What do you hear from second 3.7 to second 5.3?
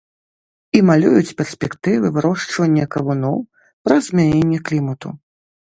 праз змяненне клімату.